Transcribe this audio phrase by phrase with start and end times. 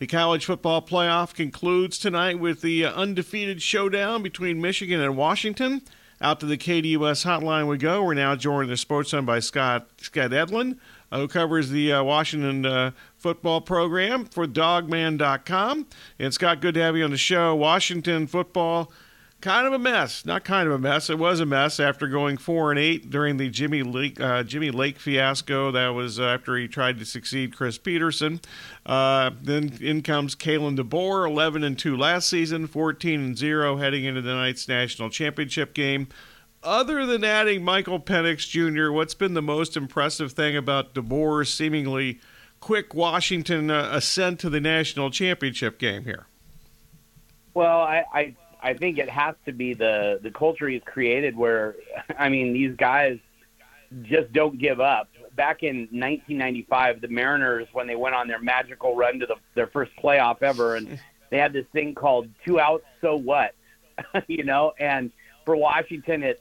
[0.00, 5.82] The college football playoff concludes tonight with the undefeated showdown between Michigan and Washington.
[6.20, 8.02] Out to the KDUS hotline we go.
[8.02, 10.80] We're now joined in the Sports Zone by Scott Scott Eklund,
[11.12, 15.86] uh, who covers the uh, Washington uh, football program for Dawgman.com.
[16.18, 17.54] And Scott, good to have you on the show.
[17.54, 18.90] Washington football
[19.44, 20.24] kind of a mess.
[20.24, 21.10] Not kind of a mess.
[21.10, 24.70] It was a mess after going four and eight during the Jimmy Lake uh, Jimmy
[24.70, 25.70] Lake fiasco.
[25.70, 28.40] That was after he tried to succeed Chris Petersen.
[28.86, 34.04] Uh, then in comes Kalen DeBoer, eleven and two last season, fourteen and zero heading
[34.04, 36.08] into the night's national championship game.
[36.62, 42.18] Other than adding Michael Penix Jr., what's been the most impressive thing about DeBoer's seemingly
[42.60, 46.26] quick Washington uh, ascent to the national championship game here?
[47.52, 51.76] Well, I, I I think it has to be the the culture he's created where
[52.18, 53.18] I mean these guys
[54.02, 55.08] just don't give up.
[55.36, 59.66] Back in 1995, the Mariners when they went on their magical run to the, their
[59.66, 60.98] first playoff ever and
[61.30, 63.54] they had this thing called two outs so what?
[64.26, 65.12] you know, and
[65.44, 66.40] for Washington it's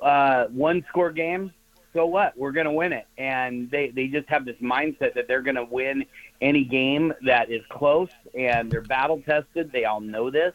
[0.00, 1.52] uh one score game,
[1.92, 2.38] so what?
[2.38, 3.06] We're going to win it.
[3.18, 6.06] And they they just have this mindset that they're going to win
[6.40, 9.72] any game that is close and they're battle tested.
[9.72, 10.54] They all know this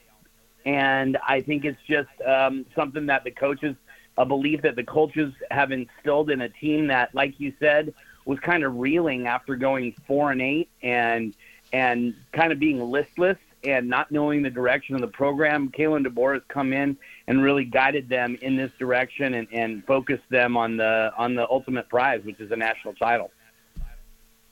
[0.65, 3.75] and I think it's just um, something that the coaches,
[4.17, 7.93] a belief that the coaches have instilled in a team that, like you said,
[8.25, 11.35] was kind of reeling after going four and eight and
[11.71, 15.69] and kind of being listless and not knowing the direction of the program.
[15.69, 20.29] Kalen DeBoer has come in and really guided them in this direction and, and focused
[20.29, 23.31] them on the on the ultimate prize, which is a national title.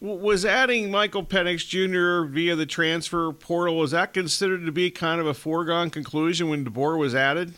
[0.03, 2.29] Was adding Michael Penix Jr.
[2.29, 6.65] via the transfer portal was that considered to be kind of a foregone conclusion when
[6.65, 7.53] DeBoer was added?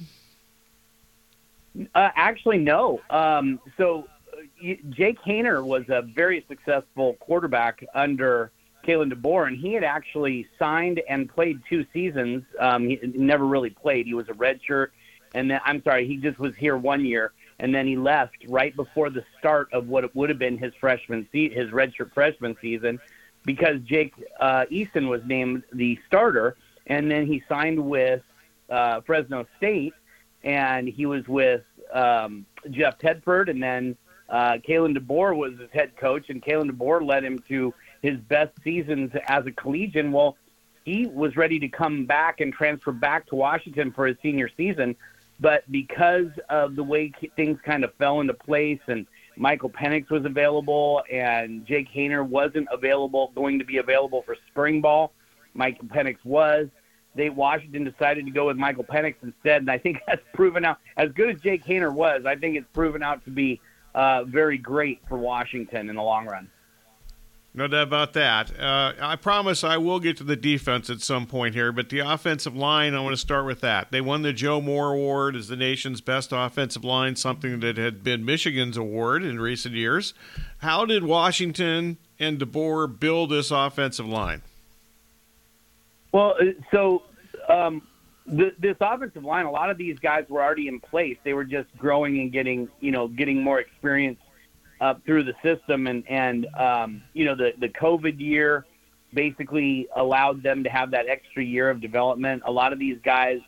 [1.76, 3.02] Uh, actually, no.
[3.10, 8.52] Um, so uh, Jake Haener was a very successful quarterback under
[8.86, 12.44] Kalen DeBoer, and he had actually signed and played two seasons.
[12.60, 14.90] Um, he never really played; he was a redshirt,
[15.34, 18.76] and then I'm sorry, he just was here one year and then he left right
[18.76, 23.00] before the start of what would have been his freshman se- his redshirt freshman season
[23.46, 26.58] because Jake uh, Eason was named the starter,
[26.88, 28.24] and then he signed with
[28.70, 29.94] uh, Fresno State,
[30.44, 33.96] and he was with um, Jeff Tedford, and then
[34.30, 38.52] uh, Kalen DeBoer was his head coach, and Kalen DeBoer led him to his best
[38.64, 40.12] seasons as a collegian.
[40.12, 40.38] Well,
[40.84, 44.96] he was ready to come back and transfer back to Washington for his senior season,
[45.40, 49.06] but because of the way things kind of fell into place and
[49.38, 54.82] Michael Penix was available and Jake Haener wasn't available, going to be available for spring
[54.82, 55.12] ball,
[55.54, 56.68] Michael Penix was.
[57.16, 60.80] They Washington decided to go with Michael Penix instead, and I think that's proven out.
[60.98, 63.62] As good as Jake Haener was, I think it's proven out to be
[63.94, 66.50] uh, very great for Washington in the long run.
[67.58, 68.60] No doubt about that.
[68.60, 72.00] Uh, I promise I will get to the defense at some point here, but the
[72.00, 73.92] offensive line, I want to start with that.
[73.92, 78.04] They won the Joe Moore Award as the nation's best offensive line, something that had
[78.04, 80.14] been Michigan's award in recent years.
[80.58, 84.42] How did Washington and DeBoer build this offensive line?
[86.12, 87.04] Well, uh, so
[87.48, 87.88] um,
[88.26, 91.18] the, this offensive line, a lot of these guys were already in place.
[91.24, 94.20] They were just growing and getting, you know, getting more experience
[94.82, 98.66] up through the system, and and um, you know the the COVID year
[99.14, 102.44] basically allowed them to have that extra year of development.
[102.46, 103.40] A lot of these guys,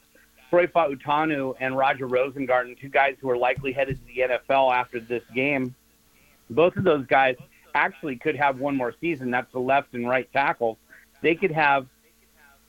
[0.50, 5.00] Troy Fautanu and Roger Rosengarten, two guys who are likely headed to the NFL after
[5.00, 5.76] this game,
[6.50, 7.36] both of those guys
[7.76, 9.30] actually could have one more season.
[9.30, 10.78] That's the left and right tackles.
[11.22, 11.88] They could have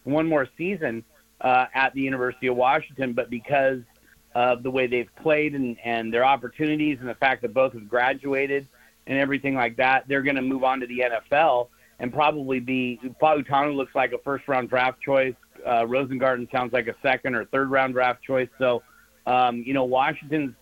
[0.04, 1.04] one more season
[1.40, 3.80] uh, at the University of Washington, but because
[4.62, 8.66] the way they've played and, and their opportunities and the fact that both have graduated
[9.06, 11.68] and everything like that, they're going to move on to the NFL
[11.98, 13.00] and probably be.
[13.20, 15.34] Fautanu looks like a first round draft choice.
[15.66, 18.48] Uh, Rosengarten sounds like a second or third round draft choice.
[18.58, 18.82] So,
[19.26, 20.54] um, you know, Washington's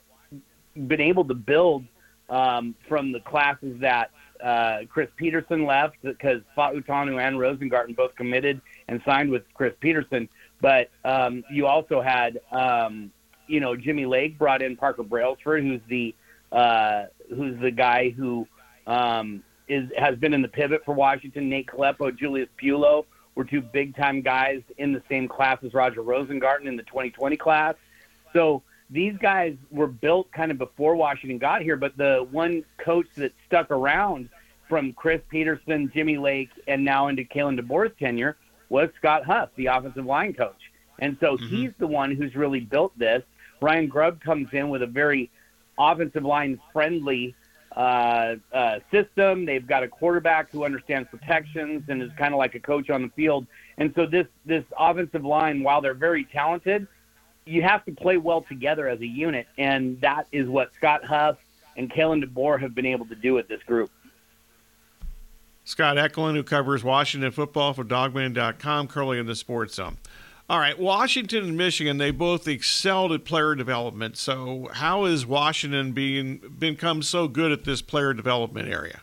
[0.87, 1.85] been able to build
[2.29, 4.11] um, from the classes that
[4.43, 10.29] uh, Chris Petersen left because Fautanu and Rosengarten both committed and signed with Chris Petersen.
[10.61, 13.11] But um, you also had um,
[13.47, 16.15] you know, Jimmy Lake brought in Parker Brailsford, who's the
[16.53, 17.05] uh,
[17.35, 18.47] who's the guy who
[18.87, 21.49] um, is has been in the pivot for Washington.
[21.49, 23.05] Nate Kalepo, Julius Buelow
[23.35, 27.37] were two big time guys in the same class as Roger Rosengarten in the 2020
[27.37, 27.75] class.
[28.33, 33.07] So these guys were built kind of before Washington got here, but the one coach
[33.17, 34.31] that stuck around
[34.69, 38.37] from Chris Petersen, Jimmy Lake, and now into Kalen DeBoer's tenure
[38.69, 40.73] was Scott Huff, the offensive line coach.
[40.99, 41.47] And so mm-hmm.
[41.47, 43.23] he's the one who's really built this.
[43.61, 45.31] Ryan Grubb comes in with a very
[45.79, 47.35] offensive line friendly
[47.77, 49.45] uh, uh, system.
[49.45, 53.03] They've got a quarterback who understands protections and is kind of like a coach on
[53.03, 53.47] the field.
[53.79, 56.87] And so this this offensive line, while they're very talented,
[57.45, 61.37] you have to play well together as a unit, and that is what Scott Huff
[61.77, 63.91] and Kalen DeBoer have been able to do with this group.
[65.65, 69.99] Scott Eklund, who covers Washington football for Dawgman.com, currently in the Sports Zone.
[70.49, 74.17] All right, Washington and Michigan, they both excelled at player development.
[74.17, 79.01] So, how has Washington being become so good at this player development area?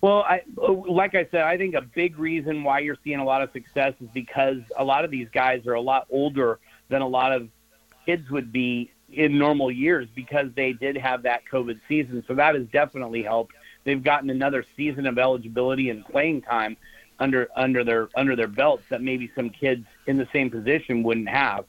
[0.00, 3.42] Well, I, like I said, I think a big reason why you're seeing a lot
[3.42, 7.08] of success is because a lot of these guys are a lot older than a
[7.08, 7.48] lot of
[8.04, 12.22] kids would be in normal years because they did have that COVID season.
[12.28, 13.54] So that has definitely helped.
[13.82, 16.76] They've gotten another season of eligibility and playing time
[17.18, 21.28] under under their under their belts that maybe some kids in the same position wouldn't
[21.28, 21.64] have.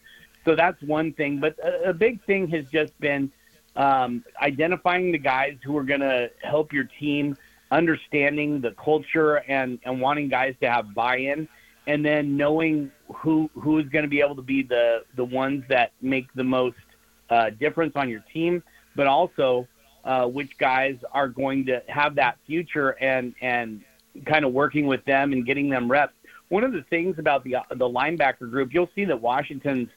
[0.45, 1.39] So that's one thing.
[1.39, 3.31] But a, a big thing has just been
[3.75, 7.37] um, identifying the guys who are going to help your team,
[7.71, 11.47] understanding the culture and and wanting guys to have buy-in,
[11.85, 15.63] and then knowing who who is going to be able to be the the ones
[15.69, 16.77] that make the most
[17.29, 18.63] uh, difference on your team,
[18.95, 19.67] but also
[20.03, 23.83] uh, which guys are going to have that future and and
[24.25, 26.13] kind of working with them and getting them reps.
[26.49, 29.89] One of the things about the the linebacker group, you'll see that Washington's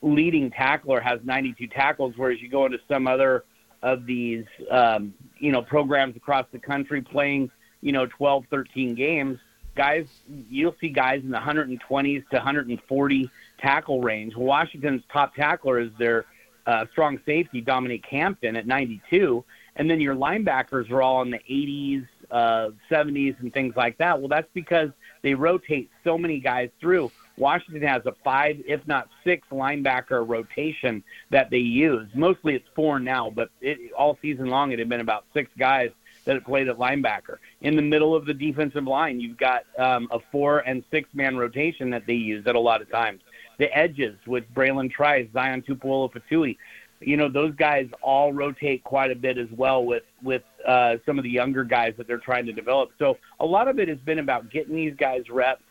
[0.00, 3.44] leading tackler has 92 tackles, whereas you go into some other
[3.82, 9.38] of these um, you know programs across the country playing you know 12, 13 games.
[9.76, 10.06] Guys,
[10.50, 13.30] you'll see guys in the 120s to 140
[13.60, 14.34] tackle range.
[14.34, 16.24] Washington's top tackler is their
[16.66, 19.44] uh, strong safety, Dominic Hampton, at 92,
[19.76, 24.18] and then your linebackers are all in the 80s, uh, 70s, and things like that.
[24.18, 24.90] Well, that's because
[25.22, 27.10] they rotate so many guys through.
[27.36, 32.08] Washington has a five, if not six, linebacker rotation that they use.
[32.14, 35.90] Mostly it's four now, but it, all season long it had been about six guys
[36.24, 37.38] that had played at linebacker.
[37.62, 41.36] In the middle of the defensive line, you've got um, a four and six man
[41.36, 43.22] rotation that they use at a lot of times.
[43.58, 46.56] The edges with Bralen Trice, Zion Tupuola-Fetui,
[47.00, 51.18] you know those guys all rotate quite a bit as well with with uh, some
[51.18, 52.90] of the younger guys that they're trying to develop.
[52.98, 55.62] So a lot of it has been about getting these guys reps,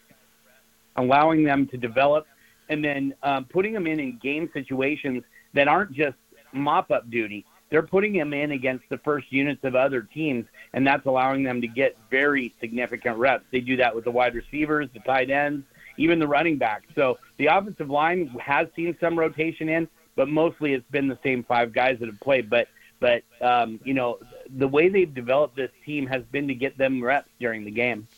[0.96, 2.26] allowing them to develop,
[2.70, 6.18] and then um, putting them in in game situations that aren't just
[6.54, 7.46] mop up duty.
[7.70, 11.60] They're putting them in against the first units of other teams, and that's allowing them
[11.60, 13.44] to get very significant reps.
[13.52, 15.66] They do that with the wide receivers, the tight ends,
[15.98, 16.86] even the running backs.
[16.96, 21.44] So the offensive line has seen some rotation in but mostly it's been the same
[21.44, 22.50] five guys that have played.
[22.50, 22.68] But
[23.00, 24.20] but um, you know
[24.54, 28.10] the way they've developed this team has been to get them reps during the game.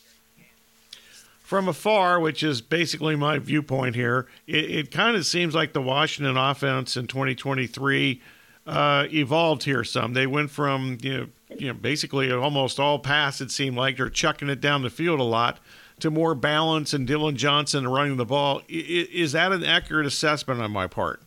[1.41, 5.81] From afar, which is basically my viewpoint here, it, it kind of seems like the
[5.81, 8.21] Washington offense in 2023
[8.67, 10.13] uh, evolved here some.
[10.13, 13.41] They went from you know, you know basically almost all pass.
[13.41, 15.59] It seemed like they're chucking it down the field a lot
[15.99, 18.61] to more balance and Dillon Johnson running the ball.
[18.69, 21.21] Is that an accurate assessment on my part?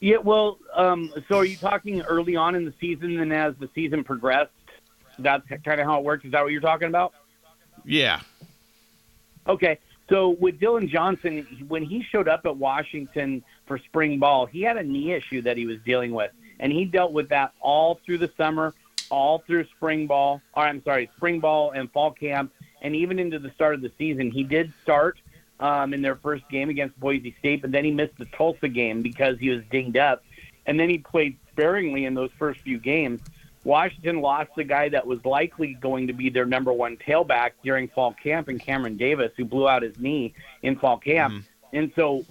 [0.00, 3.68] Yeah, well, um, so are you talking early on in the season, and as the
[3.74, 4.50] season progressed,
[5.18, 6.24] that's kind of how it works?
[6.24, 7.14] Is that what you're talking about?
[7.84, 8.20] Yeah.
[9.46, 9.78] Okay.
[10.08, 14.76] So with Dillon Johnson, when he showed up at Washington for spring ball, he had
[14.76, 18.18] a knee issue that he was dealing with, and he dealt with that all through
[18.18, 18.74] the summer,
[19.10, 20.40] all through spring ball.
[20.54, 22.52] Or I'm sorry, spring ball and fall camp,
[22.82, 24.30] and even into the start of the season.
[24.30, 25.18] He did start
[25.60, 29.02] um, in their first game against Boise State, but then he missed the Tulsa game
[29.02, 30.22] because he was dinged up,
[30.66, 33.20] and then he played sparingly in those first few games.
[33.64, 37.88] Washington lost the guy that was likely going to be their number one tailback during
[37.88, 41.34] fall camp, and Cameron Davis, who blew out his knee in fall camp.
[41.34, 41.76] Mm-hmm.
[41.76, 42.24] And so,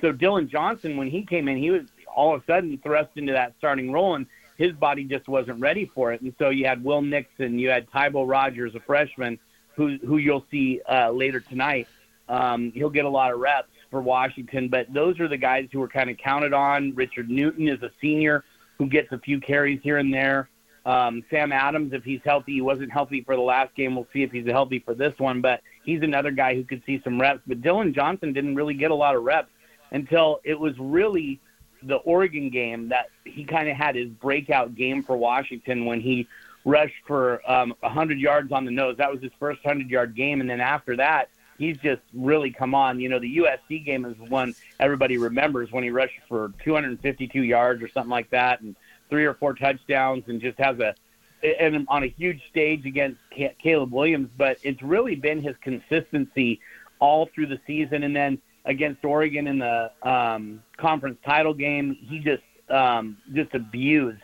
[0.00, 1.82] so Dillon Johnson, when he came in, he was
[2.14, 4.26] all of a sudden thrust into that starting role, and
[4.56, 6.22] his body just wasn't ready for it.
[6.22, 9.38] And so you had Will Nixon, you had Tybo Rogers, a freshman,
[9.74, 11.86] who who you'll see uh, later tonight
[12.28, 15.82] um, he'll get a lot of reps for Washington, but those are the guys who
[15.82, 16.94] are kind of counted on.
[16.94, 18.44] Richard Newton is a senior
[18.78, 20.48] who gets a few carries here and there.
[20.84, 23.94] Um, Sam Adams, if he's healthy, he wasn't healthy for the last game.
[23.94, 27.00] We'll see if he's healthy for this one, but he's another guy who could see
[27.04, 27.40] some reps.
[27.46, 29.50] But Dillon Johnson didn't really get a lot of reps
[29.92, 31.40] until it was really
[31.84, 36.26] the Oregon game that he kind of had his breakout game for Washington when he
[36.64, 38.96] rushed for um, 100 yards on the nose.
[38.98, 42.74] That was his first 100 yard game, and then after that, he's just really come
[42.74, 43.00] on.
[43.00, 47.82] You know, the USC game is one everybody remembers when he rushed for 252 yards
[47.82, 48.76] or something like that, and
[49.10, 50.94] three or four touchdowns, and just has a
[51.42, 53.18] and on a huge stage against
[53.62, 54.30] Caleb Williams.
[54.36, 56.60] But it's really been his consistency
[56.98, 62.20] all through the season, and then against Oregon in the um, conference title game, he
[62.20, 64.22] just um, just abused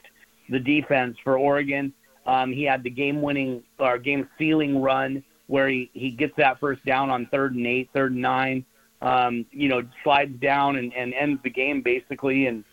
[0.49, 1.93] the defense for Oregon.
[2.27, 7.11] Um, he had the game-winning or game-sealing run where he, he gets that first down
[7.11, 8.65] on third and eight, third and nine.
[9.01, 12.65] Um, you know, slides down and, and ends the game basically, and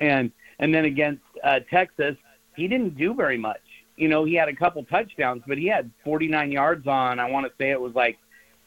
[0.00, 2.16] and and then against uh, Texas,
[2.54, 3.60] he didn't do very much.
[3.96, 7.18] You know, he had a couple touchdowns, but he had 49 yards on.
[7.18, 8.18] I want to say it was like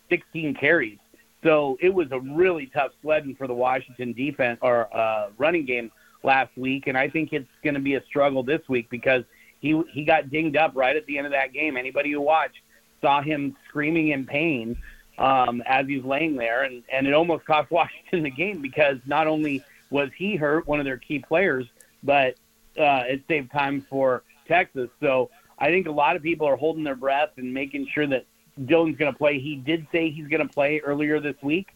[0.10, 1.00] 16 carries.
[1.44, 5.92] So it was a really tough sledding for the Washington defense or uh, running game
[6.24, 9.24] last week, and I think it's going to be a struggle this week because
[9.60, 11.78] he he got dinged up right at the end of that game.
[11.78, 12.60] Anybody who watched
[13.04, 14.76] saw him screaming in pain
[15.20, 19.28] um, as he's laying there, and and it almost cost Washington the game because not
[19.28, 21.68] only was he hurt, one of their key players,
[22.02, 22.36] but
[22.80, 24.90] uh, it saved time for Texas.
[25.00, 25.30] So
[25.60, 28.26] I think a lot of people are holding their breath and making sure that
[28.66, 29.40] Dillon's going to play.
[29.40, 31.68] He did say he's going to play earlier this week,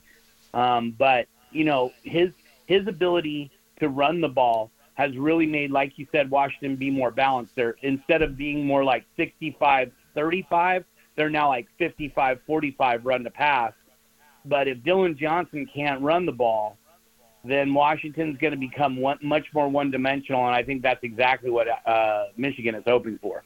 [0.53, 2.31] um, but you know his
[2.65, 7.12] his ability to run the ball has really made, like you said, Washington be more
[7.12, 7.55] balanced.
[7.55, 10.84] There instead of being more like 65-35,
[11.17, 13.74] they're now like 55-45 run to pass.
[14.45, 16.77] But if Dillon Johnson can't run the ball,
[17.43, 21.67] then Washington's going to become one, much more one-dimensional, and I think that's exactly what
[21.67, 23.43] uh, Michigan is hoping for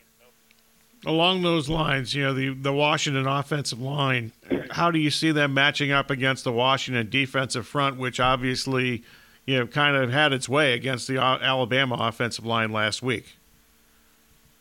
[1.06, 4.32] along those lines, you know, the, the Washington offensive line,
[4.72, 9.04] how do you see them matching up against the Washington defensive front, which obviously,
[9.46, 13.38] you know, kind of had its way against the Alabama offensive line last week?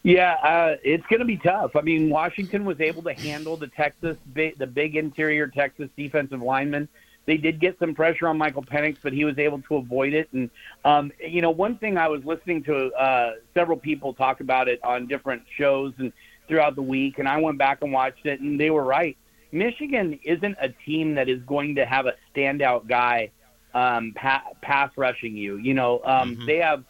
[0.02, 1.76] Yeah, uh, it's going to be tough.
[1.76, 6.88] I mean, Washington was able to handle the Texas, the big interior Texas defensive lineman.
[7.26, 10.28] They did get some pressure on Michael Penix, but he was able to avoid it.
[10.32, 10.50] And
[10.84, 14.82] um, you know, one thing I was listening to uh, several people talk about it
[14.82, 16.12] on different shows and
[16.48, 19.16] throughout the week, and I went back and watched it, and they were right.
[19.52, 23.30] Michigan isn't a team that is going to have a standout guy
[23.74, 25.56] um, pa- pass rushing you.
[25.56, 26.46] You know, um, mm-hmm.
[26.46, 26.84] they have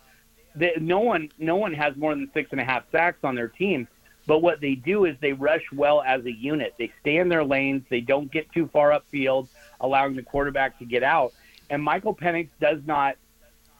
[0.54, 3.48] they, no one no one has more than six and a half sacks on their
[3.48, 3.88] team.
[4.26, 6.74] But what they do is they rush well as a unit.
[6.78, 7.82] They stay in their lanes.
[7.88, 9.48] They don't get too far upfield,
[9.80, 11.32] allowing the quarterback to get out.
[11.68, 13.16] And Michael Penix does not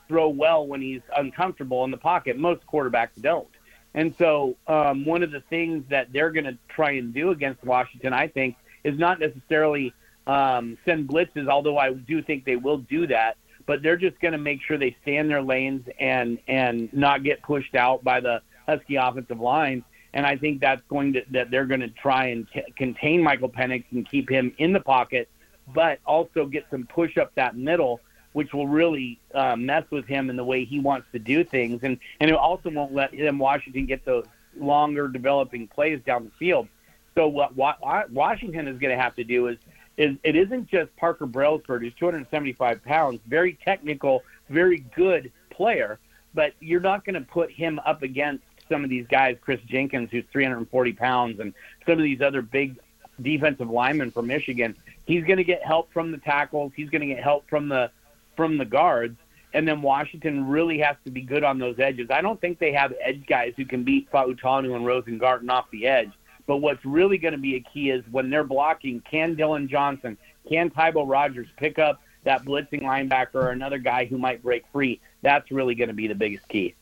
[0.09, 2.37] throw well when he's uncomfortable in the pocket.
[2.37, 3.49] Most quarterbacks don't.
[3.95, 7.62] And so, um, one of the things that they're going to try and do against
[7.65, 9.93] Washington, I think, is not necessarily
[10.27, 13.37] um, send blitzes, although I do think they will do that.
[13.67, 17.23] But they're just going to make sure they stay in their lanes and and not
[17.23, 19.85] get pushed out by the Husky offensive line.
[20.12, 23.49] And I think that's going to that they're going to try and t- contain Michael
[23.49, 25.29] Penix and keep him in the pocket,
[25.73, 28.00] but also get some push up that middle
[28.33, 31.81] which will really uh, mess with him in the way he wants to do things,
[31.83, 34.25] and and it also won't let him Washington get those
[34.57, 36.69] longer developing plays down the field.
[37.14, 37.79] So what, what
[38.11, 39.59] Washington is going to have to do is
[39.97, 45.99] is it isn't just Parker Brailsford, who's 275 pounds, very technical, very good player,
[46.35, 50.11] but you're not going to put him up against some of these guys, Kris Jenkins,
[50.11, 51.52] who's 340 pounds, and
[51.85, 52.78] some of these other big
[53.20, 54.76] defensive linemen from Michigan.
[55.06, 56.73] He's going to get help from the tackles.
[56.75, 57.90] He's going to get help from the
[58.37, 59.18] from the guards.
[59.52, 62.09] And then Washington really has to be good on those edges.
[62.11, 65.88] I don't think they have edge guys who can beat Fautanu and Rosengarten off the
[65.88, 66.12] edge.
[66.50, 70.19] But what's really going to be a key is when they're blocking, can Dillon Johnson,
[70.49, 75.00] can Tybo Rogers pick up that blitzing linebacker or another guy who might break free?
[75.23, 76.75] That's really going to be the biggest key.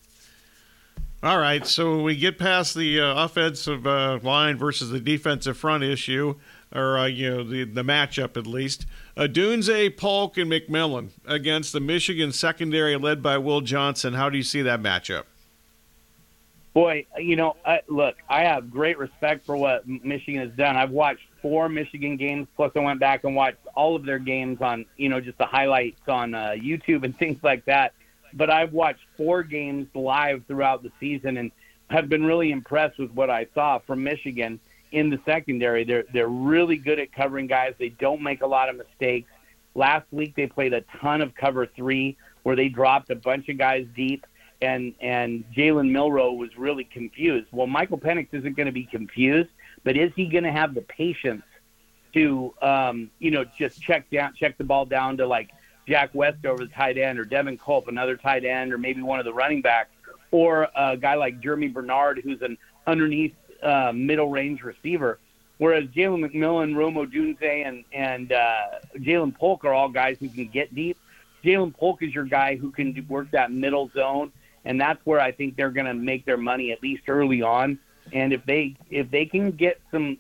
[1.23, 5.85] All right, so we get past the uh, offensive uh, line versus the defensive front
[5.85, 6.37] issue
[6.75, 8.87] or uh, you know the the matchup at least.
[9.19, 14.15] Odunze, Polk, and McMillan against the Michigan secondary led by Will Johnson.
[14.15, 15.25] How do you see that matchup?
[16.75, 20.77] Boy, you know, I, look, I have great respect for what Michigan has done.
[20.77, 24.61] I've watched four Michigan games, plus I went back and watched all of their games
[24.61, 27.95] on, you know, just the highlights on uh, YouTube and things like that.
[28.35, 31.51] But I've watched four games live throughout the season and
[31.91, 34.61] have been really impressed with what I saw from Michigan
[34.93, 35.85] in the secondary.
[35.85, 37.75] They're they're really good at covering guys.
[37.79, 39.31] They don't make a lot of mistakes.
[39.75, 43.59] Last week they played a ton of cover three where they dropped a bunch of
[43.59, 44.27] guys deep
[44.61, 47.49] and and Jalen Milroe was really confused.
[47.53, 49.51] Well, Michael Penix isn't going to be confused,
[49.85, 51.45] but is he going to have the patience
[52.15, 55.51] to um, you know just check down check the ball down to like
[55.87, 59.25] Jack Westover, the tight end, or Devin Culp, another tight end, or maybe one of
[59.25, 59.91] the running backs,
[60.31, 65.19] or a guy like Jeremy Bernard, who's an underneath uh, middle range receiver.
[65.59, 70.47] Whereas Jalen McMillan, Romo Odunze, and and uh, Ja'Lynn Polk are all guys who can
[70.49, 70.97] get deep.
[71.45, 74.33] Ja'Lynn Polk is your guy who can work that middle zone,
[74.69, 77.79] and that's where I think they're going to make their money at least early on.
[78.13, 80.19] And if they if they can get some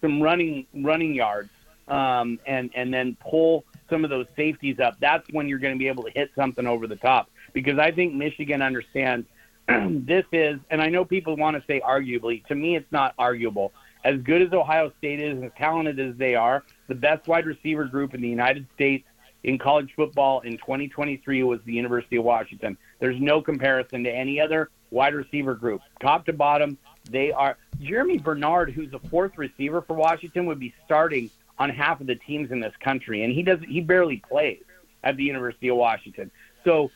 [0.00, 1.48] some running running yards
[1.86, 5.78] um, and and then pull some of those safeties up, that's when you're going to
[5.78, 7.30] be able to hit something over the top.
[7.52, 9.26] Because I think Michigan understands
[9.68, 12.44] this is, and I know people want to say arguably.
[12.46, 13.72] To me, it's not arguable.
[14.04, 17.84] As good as Ohio State is, as talented as they are, the best wide receiver
[17.84, 19.04] group in the United States
[19.44, 22.76] in college football in 2023 was the University of Washington.
[22.98, 26.78] There's no comparison to any other wide receiver group, top to bottom.
[27.10, 32.00] They are Jeremy Bernard, who's a fourth receiver for Washington, would be starting on half
[32.00, 33.68] of the teams in this country, and he doesn't.
[33.68, 34.62] He barely plays
[35.04, 36.30] at the University of Washington.
[36.64, 36.90] So,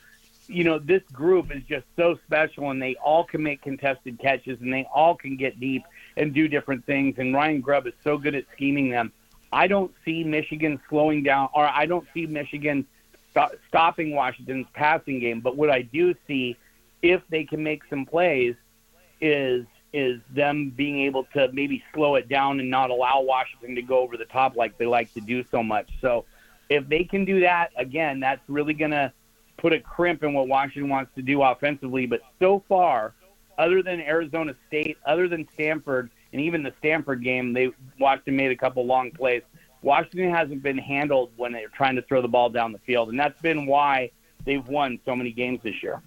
[0.48, 4.60] you know, this group is just so special, and they all can make contested catches,
[4.60, 5.84] and they all can get deep
[6.16, 7.16] and do different things.
[7.18, 9.12] And Ryan Grubb is so good at scheming them.
[9.52, 12.86] I don't see Michigan slowing down, or I don't see Michigan
[13.34, 15.40] st- stopping Washington's passing game.
[15.40, 16.56] But what I do see,
[17.02, 18.54] if they can make some plays,
[19.20, 23.82] is is them being able to maybe slow it down and not allow Washington to
[23.82, 25.90] go over the top like they like to do so much.
[26.00, 26.24] So
[26.70, 29.12] if they can do that, again, that's really going to
[29.58, 32.06] put a crimp in what Washington wants to do offensively.
[32.06, 33.12] But so far,
[33.58, 38.50] other than Arizona State, other than Stanford, and even the Stanford game, they Washington made
[38.50, 39.42] a couple long plays.
[39.82, 43.18] Washington hasn't been handled when they're trying to throw the ball down the field, and
[43.18, 44.10] that's been why
[44.44, 46.00] they've won so many games this year.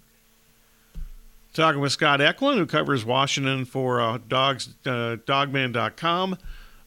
[1.52, 6.36] Talking with Scott Eklund, who covers Washington for uh, Dogs uh, Dawgman.com.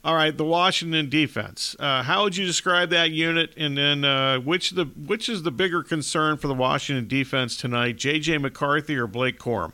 [0.01, 1.75] All right, the Washington defense.
[1.77, 3.51] Uh, how would you describe that unit?
[3.57, 7.97] And then uh, which the which is the bigger concern for the Washington defense tonight?
[7.97, 8.37] J.J.
[8.37, 9.73] McCarthy or Blake Corum?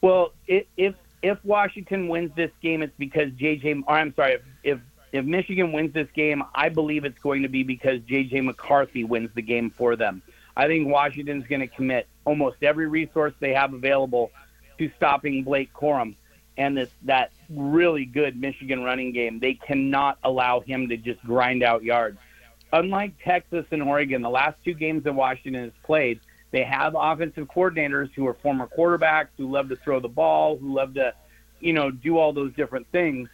[0.00, 0.94] Well, if
[1.24, 3.82] if, Washington wins this game, it's because J.J.
[3.86, 4.78] Or I'm sorry, if, if
[5.12, 8.40] if Michigan wins this game, I believe it's going to be because J.J.
[8.40, 10.22] McCarthy wins the game for them.
[10.56, 14.32] I think Washington's going to commit almost every resource they have available
[14.78, 16.16] to stopping Blake Corum
[16.56, 19.38] and this that really good Michigan running game.
[19.40, 22.18] They cannot allow him to just grind out yards.
[22.72, 26.20] Unlike Texas and Oregon, the last two games that Washington has played,
[26.54, 30.74] they have offensive coordinators who are former quarterbacks who love to throw the ball, who
[30.74, 31.12] love to,
[31.60, 33.28] you know, do all those different things.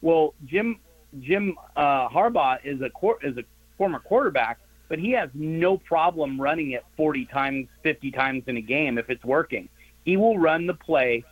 [0.00, 0.78] Well, Jim
[1.20, 2.90] Jim uh, Harbaugh is a
[3.22, 3.44] is a
[3.76, 4.58] former quarterback
[4.92, 9.08] but he has no problem running it 40 times, 50 times in a game if
[9.08, 9.70] it's working.
[10.04, 11.24] He will run the play,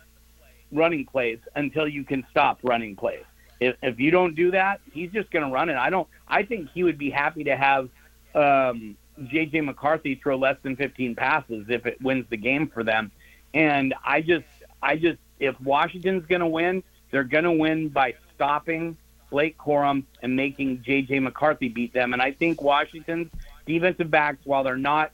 [0.71, 3.23] running plays until you can stop running plays.
[3.59, 5.75] If, if you don't do that, he's just going to run it.
[5.75, 6.07] I don't.
[6.27, 7.89] I think he would be happy to have
[8.33, 8.97] um,
[9.29, 9.61] J.J.
[9.61, 13.11] McCarthy throw less than 15 passes if it wins the game for them.
[13.53, 14.45] And I just,
[14.81, 18.97] I just, if Washington's going to win, they're going to win by stopping
[19.29, 21.19] Blake Corum and making J.J.
[21.19, 22.13] McCarthy beat them.
[22.13, 23.29] And I think Washington's
[23.65, 25.11] defensive backs, while they're not,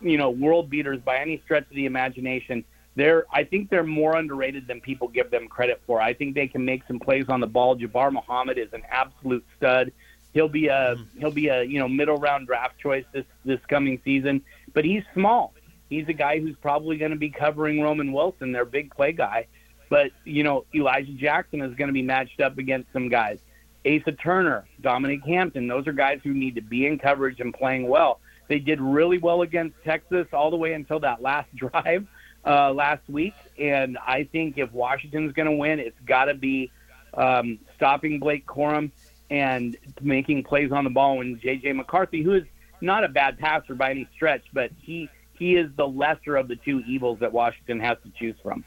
[0.00, 2.64] you know, world beaters by any stretch of the imagination,
[2.96, 6.00] they're I think they're more underrated than people give them credit for.
[6.00, 7.76] I think they can make some plays on the ball.
[7.76, 9.92] Jabbar Muhammad is an absolute stud.
[10.34, 14.00] He'll be a he'll be a you know middle round draft choice this this coming
[14.04, 14.42] season,
[14.74, 15.54] but he's small.
[15.88, 19.46] He's a guy who's probably going to be covering Roman Wilson, their big play guy.
[19.88, 23.38] But you know Elijah Jackson is going to be matched up against some guys.
[23.86, 25.68] Asa Turner, Dominic Hampton.
[25.68, 28.20] Those are guys who need to be in coverage and playing well.
[28.48, 32.06] They did really well against Texas all the way until that last drive
[32.44, 33.34] uh, last week.
[33.58, 36.72] And I think if Washington's going to win, it's got to be
[37.16, 38.90] um, stopping Blake Corum
[39.30, 41.20] and making plays on the ball.
[41.20, 41.72] And J.J.
[41.72, 42.44] McCarthy, who is
[42.80, 45.08] not a bad passer by any stretch, but he
[45.38, 48.64] he is the lesser of the two evils that Washington has to choose from.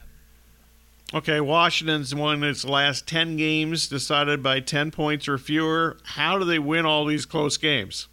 [1.13, 5.97] Okay, Washington's won its last 10 games decided by 10 points or fewer.
[6.03, 8.09] How do they win all these close games?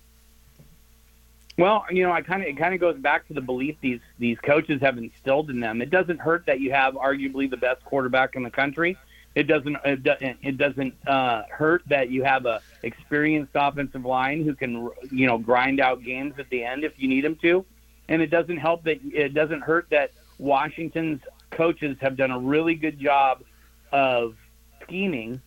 [1.58, 4.00] Well, you know, I kind of it kind of goes back to the belief these
[4.18, 5.82] these coaches have instilled in them.
[5.82, 8.96] It doesn't hurt that you have arguably the best quarterback in the country.
[9.34, 14.44] It doesn't it doesn't, it doesn't uh, hurt that you have a experienced offensive line
[14.44, 17.64] who can you know grind out games at the end if you need them to,
[18.08, 21.20] and it doesn't help that it doesn't hurt that Washington's
[21.50, 23.42] coaches have done a really good job
[23.90, 24.36] of
[24.82, 25.40] scheming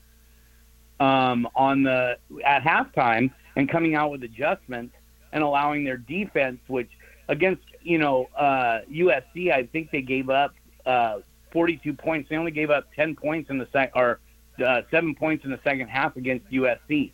[1.00, 4.95] um, on the at halftime and coming out with adjustments
[5.32, 6.89] and allowing their defense, which
[7.28, 10.54] against you know uh, USC, I think they gave up
[10.86, 11.19] uh,
[11.51, 12.29] 42 points.
[12.29, 14.19] They only gave up 10 points in the second or
[14.65, 17.12] uh, seven points in the second half against USC,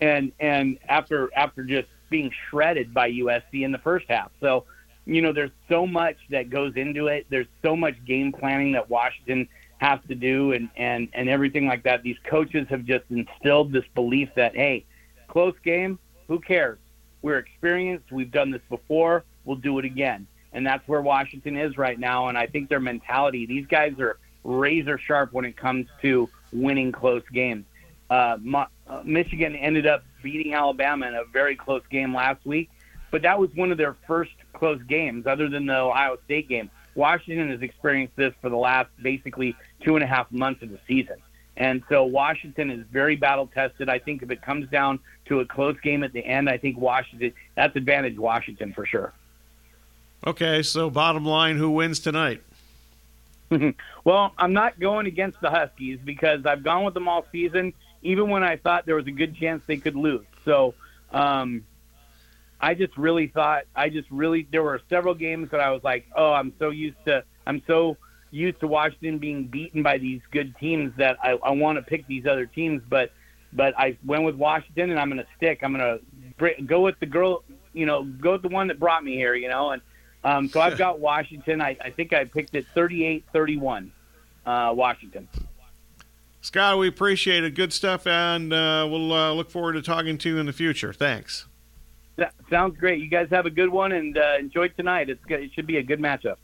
[0.00, 4.30] and and after after just being shredded by USC in the first half.
[4.40, 4.64] So
[5.08, 7.26] you know, there's so much that goes into it.
[7.30, 11.82] There's so much game planning that Washington has to do and, and, and everything like
[11.84, 12.02] that.
[12.02, 14.84] These coaches have just instilled this belief that, hey,
[15.26, 16.78] close game, who cares?
[17.22, 18.12] We're experienced.
[18.12, 19.24] We've done this before.
[19.46, 20.26] We'll do it again.
[20.52, 22.28] And that's where Washington is right now.
[22.28, 26.92] And I think their mentality, these guys are razor sharp when it comes to winning
[26.92, 27.64] close games.
[28.08, 28.38] Uh,
[28.86, 32.70] uh Michigan ended up beating Alabama in a very close game last week
[33.10, 36.70] but that was one of their first close games, other than the Ohio State game.
[36.94, 40.80] Washington has experienced this for the last basically two and a half months of the
[40.86, 41.16] season.
[41.56, 43.88] And so Washington is very battle tested.
[43.88, 46.78] I think if it comes down to a close game at the end, I think
[46.78, 49.12] Washington that's advantage Washington for sure.
[50.26, 52.42] Okay, so bottom line, who wins tonight?
[54.04, 58.28] well, I'm not going against the Huskies because I've gone with them all season, even
[58.28, 60.26] when I thought there was a good chance they could lose.
[60.44, 60.74] So
[61.12, 61.64] um,
[62.60, 66.06] I just really thought, I just really, there were several games that I was like,
[66.16, 67.96] oh, I'm so used to, I'm so
[68.30, 72.06] used to Washington being beaten by these good teams that I, I want to pick
[72.06, 73.12] these other teams, but
[73.50, 75.60] but I went with Washington and I'm going to stick.
[75.62, 76.00] I'm going
[76.38, 79.34] to go with the girl, you know, go with the one that brought me here,
[79.34, 79.80] you know, and
[80.24, 81.60] um, so I've got Washington.
[81.60, 83.90] I, I think I picked it 38-31,
[84.46, 85.28] uh, Washington.
[86.40, 87.54] Scott, we appreciate it.
[87.54, 90.92] Good stuff, and uh, we'll uh, look forward to talking to you in the future.
[90.92, 91.46] Thanks.
[92.16, 93.00] That sounds great.
[93.00, 95.08] You guys have a good one and uh, enjoy tonight.
[95.08, 95.40] It's good.
[95.40, 96.36] It should be a good matchup.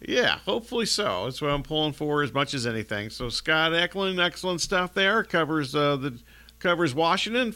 [0.00, 1.24] Yeah, hopefully so.
[1.24, 3.10] That's what I'm pulling for as much as anything.
[3.10, 5.24] So Scott Eklund, excellent stuff there.
[5.24, 6.18] Covers uh, the
[6.58, 7.48] covers Washington